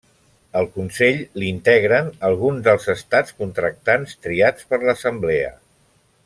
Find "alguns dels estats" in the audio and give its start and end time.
2.29-3.37